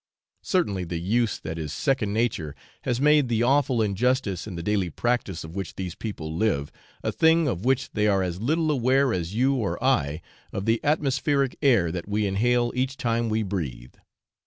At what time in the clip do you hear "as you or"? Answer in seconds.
9.13-9.77